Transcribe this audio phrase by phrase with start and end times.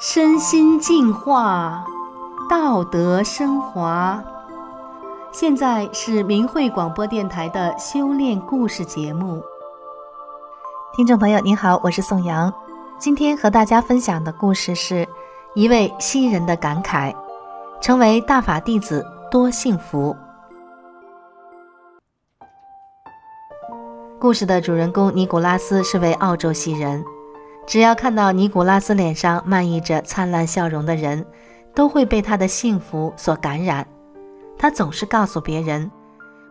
[0.00, 1.84] 身心净化，
[2.48, 4.22] 道德升华。
[5.32, 9.42] 现在是明慧广播电台的修炼故事节目。
[10.94, 12.52] 听众朋友，您好，我是宋阳。
[12.96, 15.06] 今天和大家分享的故事是
[15.54, 17.12] 一位新人的感慨：
[17.80, 20.16] 成为大法弟子多幸福。
[24.20, 27.04] 故事的主人公尼古拉斯是位澳洲西人。
[27.68, 31.24] 只要看到尼古拉斯脸上漫溢着灿烂笑容的人，
[31.72, 33.86] 都会被他的幸福所感染。
[34.58, 35.88] 他总是告诉别人：“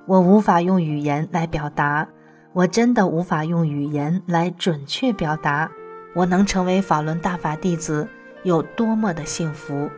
[0.08, 2.08] 我无法用语言来表达，
[2.53, 5.70] 我真的无法用语言来准确表达，
[6.16, 8.08] 我能成为法轮大法弟子
[8.44, 9.89] 有多么的幸福。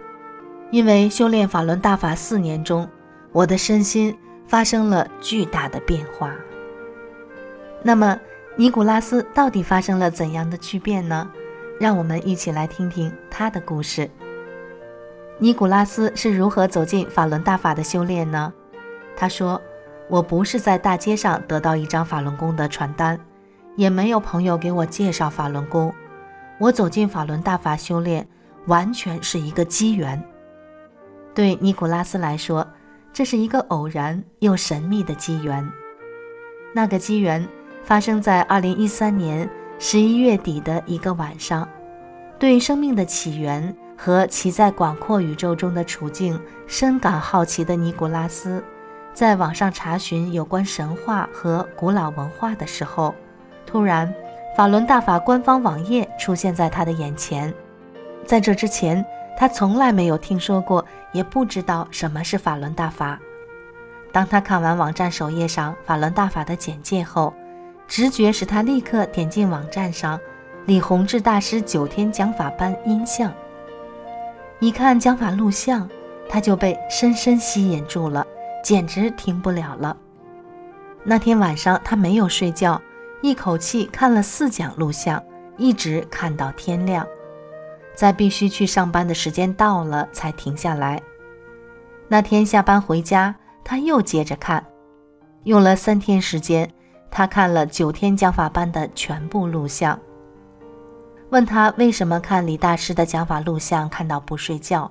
[0.71, 2.89] 因为修炼法轮大法四年中，
[3.31, 6.33] 我的身心发生了巨大的变化。”
[7.83, 8.19] 那么。
[8.55, 11.31] 尼古拉斯到底发生了怎样的巨变呢？
[11.79, 14.09] 让我们一起来听听他的故事。
[15.37, 18.51] 尼古拉斯是如何走进法轮大法的修炼呢？
[19.15, 19.61] 他说
[20.09, 23.17] ：“我不是在大街上得到一张法轮功的传单，
[23.77, 25.93] 也没有朋友给我介绍法轮功。
[26.57, 28.27] 我走进法轮大法修炼，
[28.65, 30.21] 完全是一个机缘。
[31.33, 32.67] 对尼古拉斯来说，
[33.13, 35.65] 这是一个偶然又神秘的机缘。
[36.73, 37.47] 那个机缘。”
[37.83, 41.67] 发生在二零一三年十一月底的一个晚上，
[42.37, 48.63] 对生命的起源和其在广阔宇宙中的处境深感好奇的尼古拉斯，
[49.13, 53.13] 在网上查询有关神话和古老文化的时候，
[53.65, 54.13] 突然，
[54.55, 57.53] 法轮大法官方网页出现在他的眼前。
[58.25, 59.03] 在这之前，
[59.35, 63.19] 他从来没有听说过，也不知道什么是法轮大法。
[64.11, 67.33] 当他看完网站首页上法轮大法的简介后，
[67.89, 70.17] 直觉使他立刻点进网站上
[70.67, 73.33] 李洪志大师九天讲法班音像。
[74.59, 75.89] 一看讲法录像，
[76.29, 78.25] 他就被深深吸引住了，
[78.63, 79.97] 简直停不了了。
[81.03, 82.79] 那天晚上他没有睡觉，
[83.23, 85.21] 一口气看了四讲录像，
[85.57, 87.05] 一直看到天亮。
[87.95, 91.01] 在必须去上班的时间到了，才停下来。
[92.07, 93.33] 那天下班回家，
[93.63, 94.63] 他又接着看，
[95.45, 96.71] 用了三天时间。
[97.11, 99.99] 他看了九天讲法班的全部录像，
[101.29, 104.89] 问他为什么看李大师的讲法录像看到不睡觉。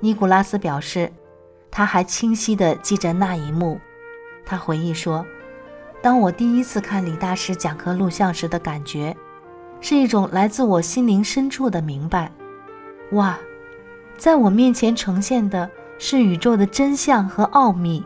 [0.00, 1.10] 尼古拉斯表示，
[1.70, 3.80] 他还清晰地记着那一幕。
[4.44, 5.24] 他回忆说
[6.02, 9.16] ：“当我第一次看李大师讲课录像时的感觉，
[9.80, 12.30] 是一种来自我心灵深处的明白。
[13.12, 13.38] 哇，
[14.18, 18.04] 在我面前呈现的是宇宙的真相和奥秘。”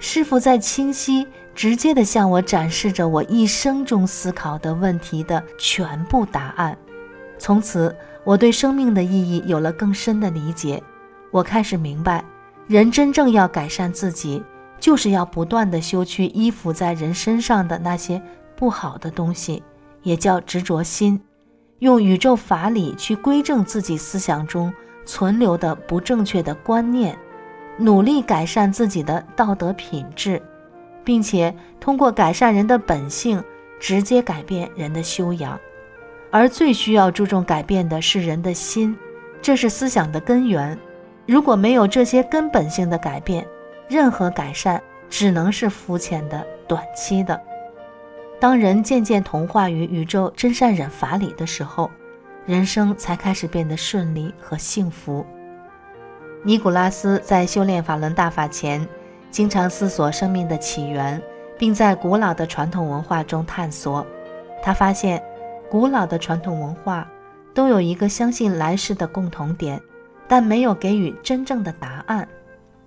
[0.00, 1.26] 师傅在清晰、
[1.58, 6.78] 直接地向我展示着我一生中思考的问题的全部答案。
[7.36, 7.92] 从此，
[8.22, 10.80] 我对生命的意义有了更深的理解。
[11.32, 12.24] 我开始明白，
[12.68, 14.40] 人真正要改善自己，
[14.78, 18.22] 就是要不断地修去依附在人身上的那些
[18.54, 19.60] 不好的东西，
[20.04, 21.20] 也叫执着心。
[21.80, 24.72] 用宇宙法理去归正自己思想中
[25.04, 27.18] 存留的不正确的观念。
[27.78, 30.40] 努力改善自己的道德品质，
[31.08, 33.42] 并且通过改善人的本性，
[33.80, 35.58] 直接改变人的修养。
[36.30, 38.94] 而最需要注重改变的是人的心，
[39.40, 40.78] 这是思想的根源。
[41.24, 43.42] 如果没有这些根本性的改变，
[43.88, 47.40] 任何改善只能是肤浅的、短期的。
[48.38, 51.90] 当人渐渐同化于宇宙真善忍法理的时候，
[52.44, 55.24] 人生才开始变得顺利和幸福。
[56.42, 58.86] 尼古拉斯在修炼法轮大法前，
[59.30, 61.20] 经常思索生命的起源，
[61.58, 64.06] 并在古老的传统文化中探索。
[64.62, 65.22] 他发现，
[65.70, 67.08] 古老的传统文化
[67.54, 69.80] 都有一个相信来世的共同点，
[70.26, 72.26] 但没有给予真正的答案。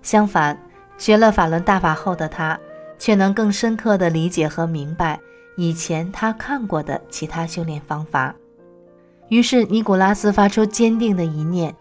[0.02, 0.58] 相反，
[0.98, 2.58] 学了法轮大法后的他，
[2.98, 5.18] 却能更深刻地理解和明白
[5.56, 8.34] 以前他看过的其他修炼方法。
[9.28, 11.74] 于是，尼古拉斯发出坚定的一念。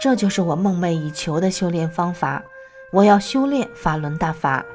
[0.00, 2.42] 这就是我梦寐以求的修炼方法，
[2.92, 4.66] 我要修炼法轮大法。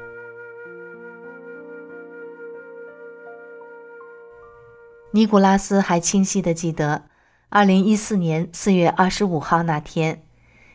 [5.12, 7.04] 尼古拉斯还清晰的记得，
[7.48, 10.24] 二零一四年四月二十五号那天，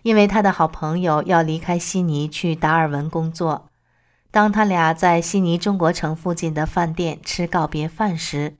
[0.03, 3.69] 因为他的好朋友要离开悉尼去达尔文工作，
[4.31, 8.55] 当他俩在悉尼中国城附近的饭店吃告别饭时，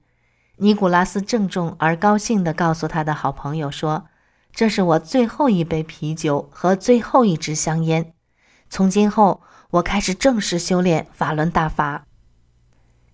[0.58, 4.04] 尼古拉斯郑重而高兴地告诉他的好朋友说。
[4.56, 8.13] 这是我最后一杯啤酒和最后一支香烟。
[8.74, 9.40] 从今后，
[9.70, 12.06] 我开始正式修炼法轮大法。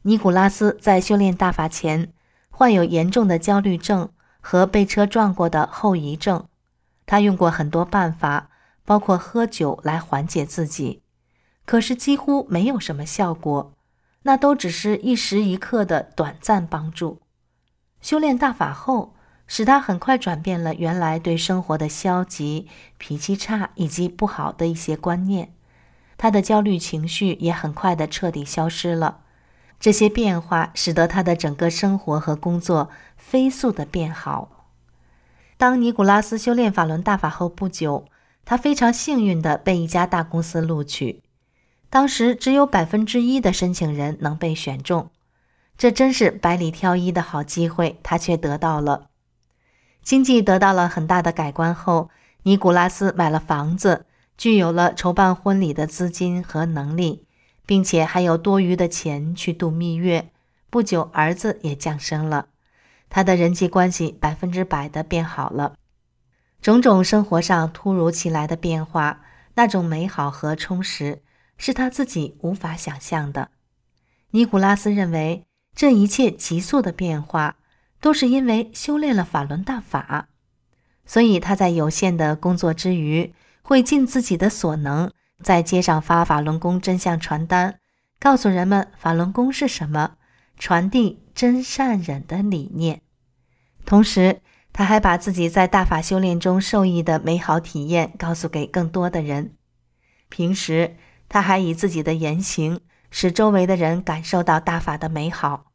[0.00, 2.14] 尼古拉斯在修炼大法前，
[2.48, 4.08] 患有严重的焦虑症
[4.40, 6.46] 和被车撞过的后遗症。
[7.04, 8.48] 他用过很多办法，
[8.86, 11.02] 包括喝酒来缓解自己，
[11.66, 13.74] 可是几乎没有什么效果。
[14.22, 17.20] 那都只是一时一刻的短暂帮助。
[18.00, 19.14] 修炼大法后，
[19.52, 22.68] 使他很快转变了原来对生活的消极、
[22.98, 25.52] 脾气差以及不好的一些观念。
[26.16, 29.22] 他的焦虑情绪也很快的彻底消失了。
[29.80, 34.68] 这些变化使得他的整个生活和工作飞速的变好。
[35.56, 38.04] 当尼古拉斯修炼法轮大法后不久，
[38.44, 41.24] 他非常幸运的被一家大公司录取。
[41.88, 45.10] 当时只有百分之一的申请人能被选中，
[45.76, 49.09] 这真是百里挑一的好机会，他却得到了。
[50.02, 52.10] 经济得到了很大的改观后，
[52.42, 54.06] 尼古拉斯买了房子。
[54.36, 57.26] 具有了筹办婚礼的资金和能力，
[57.66, 60.30] 并且还有多余的钱去度蜜月。
[60.70, 62.46] 不久，儿子也降生了，
[63.10, 65.74] 他的人际关系百分之百的变好了。
[66.62, 69.20] 种种生活上突如其来的变化，
[69.56, 71.20] 那种美好和充实
[71.58, 73.50] 是他自己无法想象的。
[74.30, 75.44] 尼古拉斯认为，
[75.74, 77.56] 这一切急速的变化
[78.00, 80.28] 都是因为修炼了法轮大法，
[81.04, 83.34] 所以他在有限的工作之余。
[83.62, 85.12] 会尽自己的所能，
[85.44, 87.78] 在街上发法轮功真相传单，
[88.18, 90.16] 告诉人们法轮功是什么，
[90.58, 93.02] 传递真善忍的理念。
[93.84, 94.40] 同时，
[94.72, 99.54] 他还把自己在大法修炼中受益的美好体验告诉给更多的人。
[100.28, 100.96] 平时，
[101.28, 102.80] 他还以自己的言行
[103.12, 105.66] 使周围的人感受到大法的美好。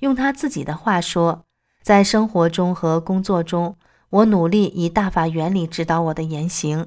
[0.00, 1.43] 用他自己的话说，
[1.84, 3.76] 在生活中和工作中，
[4.08, 6.86] 我努力以大法原理指导我的言行。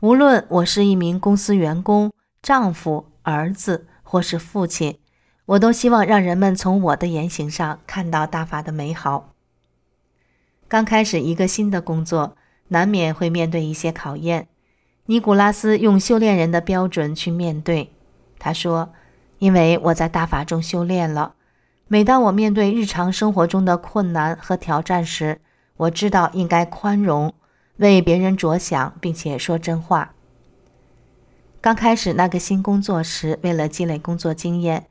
[0.00, 2.12] 无论我是一名公司员工、
[2.42, 4.98] 丈夫、儿子，或是父亲，
[5.46, 9.32] 我都希望让人们从我的言行上看到大法的美好。
[10.66, 12.36] 刚开始一个新的工作，
[12.66, 14.48] 难免会面对一些考验。
[15.06, 17.92] 尼古拉斯用修炼人的标准去面对。
[18.40, 18.92] 他说
[19.38, 21.36] ：“因为我在大法中修炼了，
[21.92, 25.42] 每当我面对日常生活中的困难和挑战时，
[25.76, 27.34] 我知道应该宽容。”
[27.76, 30.14] 为别人着想，并且说真话。
[31.60, 34.86] 刚开始那个新工作时，为了积累工作经验，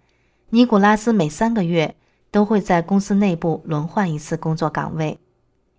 [0.52, 1.96] 尼古拉斯每三个月
[2.30, 5.18] 都会在公司内部轮换一次工作岗位。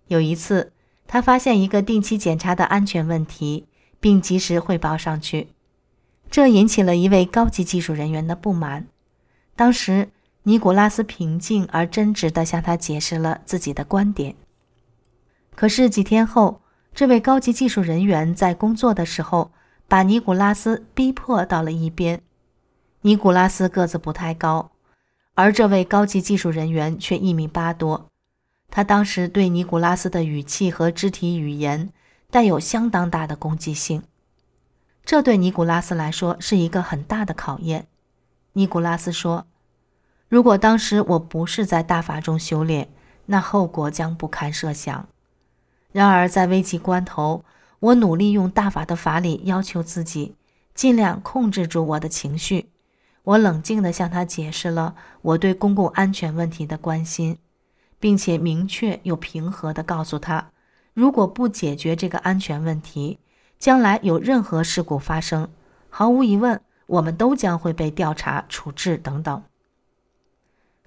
[0.07, 0.73] 有一次，
[1.07, 3.67] 他发现一个定期检查的安全问题，
[4.01, 5.47] 并及时汇报上去，
[6.29, 8.87] 这引起了一位高级技术人员的不满。
[9.55, 10.09] 当时，
[10.43, 14.35] 尼古拉斯平静而真挚地向他解释了自己的观点。
[15.55, 16.61] 可是几天后，
[16.93, 19.51] 这位高级技术人员在工作的时候，
[19.87, 22.21] 把尼古拉斯逼迫到了一边。
[23.01, 24.71] 尼古拉斯个子不太高，
[25.33, 28.07] 而这位高级技术人员却一米八多。
[28.69, 31.89] 他当时对尼古拉斯的语气和肢体语言
[32.31, 34.03] 带有相当大的攻击性，
[35.05, 37.87] 这对尼古拉斯来说是一个很大的考验。
[38.53, 39.45] 尼古拉斯说
[40.33, 42.89] ：“如果当时我不是在大法中修炼，
[43.27, 45.07] 那后果将不堪设想。”
[45.93, 47.45] 然而，在危急关头，
[47.79, 50.33] 我努力用大法的法理要求自己，
[50.73, 52.71] 尽量控制住我的情绪。
[53.21, 57.37] 我冷静地向他解释了我对公共安全问题的关心，
[57.99, 60.49] 并且明确又平和地告诉他，
[60.95, 63.19] 如果不解决这个安全问题，
[63.59, 65.47] 将来有任何事故发生，
[65.91, 69.43] 毫无疑问，我们都将会被调查、处置等等。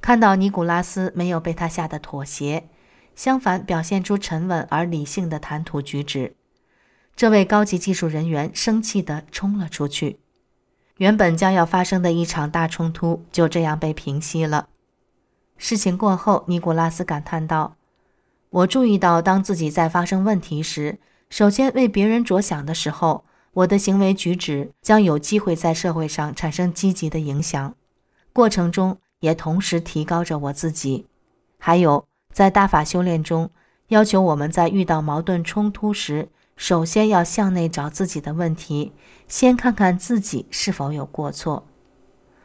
[0.06, 2.68] 看到尼古拉斯没有被他吓得妥协。
[3.16, 6.36] 相反，表现出沉稳而理性的谈吐举止。
[7.16, 10.20] 这位高级技术人员生气地冲了出去。
[10.98, 14.68] 原本将要发生的一场大冲突就这样被平息了。
[15.56, 17.74] 事情过后，尼古拉斯感叹道
[18.50, 27.74] ：“我注意到，当自己在发生问题时，首先为别人着想的时候，我的行为举止将有机会在社会上产生积极的影响。
[28.32, 31.06] 过程中也同时提高着我自己。
[31.58, 32.06] 还有。”
[32.36, 33.50] 在大法修炼中，
[33.88, 38.92] 要求我们在遇到矛盾冲突时，首先要向内找自己的问题，
[39.26, 41.66] 先看看自己是否有过错。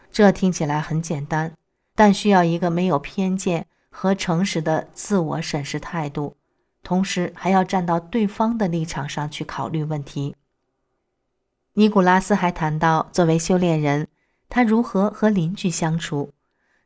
[0.09, 1.57] 这听起来很简单，
[1.93, 6.37] 但需要一个没有偏见和诚实的自我审视态度，
[6.83, 10.37] 同时还要站到对方的立场上去考虑问题。
[11.73, 14.07] 尼古拉斯还谈到，作为修炼人，
[14.47, 16.31] 他如何和邻居相处。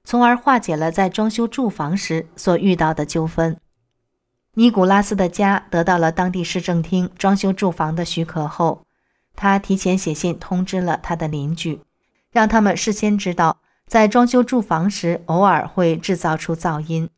[0.05, 3.57] 从而化解了在装修住房时所遇到的纠纷。
[4.53, 8.85] 尼古拉斯的家得到了当地市政厅装修住房的许可后，
[9.35, 11.81] 他提前写信通知了他的邻居，
[12.31, 17.09] 让他们事先知道，在装修住房时偶尔会制造出噪音。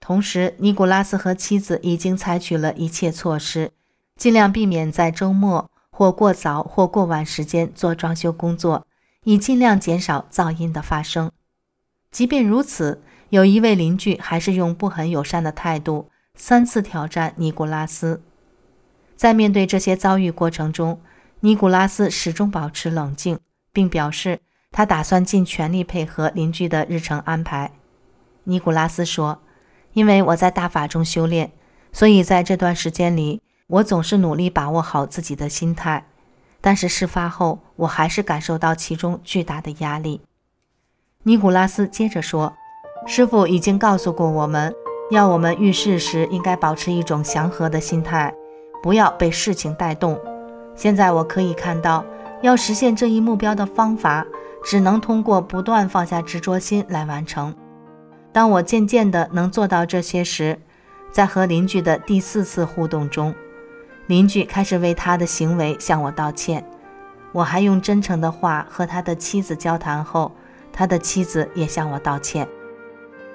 [0.00, 3.70] 同时，尼古拉斯和妻子已经采取了一切措施，
[4.16, 8.86] 尽量避免在周末或过早或过晚时间做装修工作，
[9.24, 11.30] 以尽量减少噪音的发生。
[12.10, 18.22] 即便如此，有一位邻居还是用不很友善的态度三次挑战尼古拉斯。
[19.16, 21.00] 在面对这些遭遇过程中，
[21.40, 23.38] 尼古拉斯始终保持冷静，
[23.72, 24.40] 并表示
[24.70, 27.72] 他打算尽全力配合邻居的日程安排。
[28.44, 29.42] 尼古拉斯说。
[29.92, 31.50] 因为我在大法中修炼，
[31.92, 36.06] 所以在这段时间里，我总是努力把握好自己的心态。
[36.60, 40.20] 但是事发后，我还是感受到其中巨大的压力。
[41.22, 42.50] 尼古拉斯接着说
[43.06, 44.74] ：“师傅已经告诉过我们，
[45.10, 48.32] 要我们遇事时应该保持一种祥和的心态，
[48.82, 50.18] 不要被事情带动。
[50.74, 52.02] 现在我可以看到，
[52.40, 54.26] 要实现这一目标的方法，
[54.64, 57.54] 只能通过不断放下执着心来完成。”
[58.32, 60.58] 当我渐渐地能做到这些时，
[61.12, 63.34] 在和邻居的第四次互动中，
[64.06, 66.64] 邻居开始为他的行为向我道歉。
[67.32, 70.32] 我还用真诚的话和他的妻子交谈后，
[70.72, 72.46] 他的妻子也向我道歉。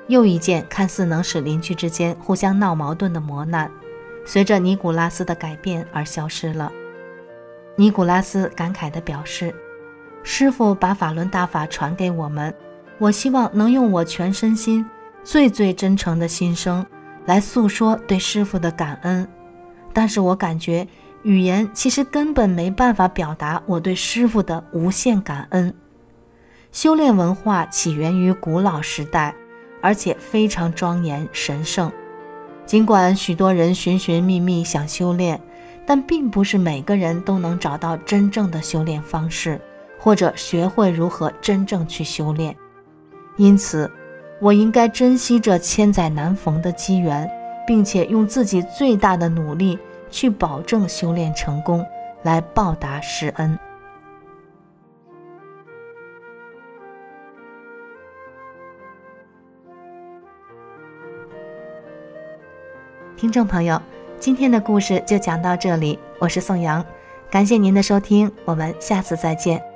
[0.08, 3.72] 又一件看似能使邻居之间互相闹矛盾的磨难，
[4.26, 6.72] 随着尼古拉斯的改变而消失了。
[7.76, 9.54] 尼古拉斯感慨地表示
[10.24, 12.54] ：“师傅把法轮大法传给我们。”
[12.98, 14.86] 我希望能用我全身心、
[15.22, 16.86] 最最真诚的心声
[17.26, 19.28] 来诉说对师傅的感恩，
[19.92, 20.88] 但是我感觉
[21.24, 25.74] 语言其实根本没办法表达我对师傅的无限感恩。
[26.76, 29.34] 修炼文化起源于古老时代，
[29.82, 31.90] 而且非常庄严神圣。
[32.66, 35.40] 尽管许多人寻寻觅觅想修炼，
[35.86, 39.58] 但并不是每个人都能找到真正的修炼方式，
[39.98, 42.54] 或者学会如何真正去修炼。
[43.38, 43.90] 因此，
[44.42, 47.32] 我应该珍惜这千载难逢的机缘，
[47.66, 49.80] 并且用自己最大的努力
[50.12, 51.86] 去保证修炼成功，
[52.24, 53.58] 来报答师恩。
[63.18, 63.82] 听众朋友，
[64.20, 66.86] 今天的故事就讲到这里，我是宋阳，
[67.32, 69.75] 感谢您的收听，我们下次再见。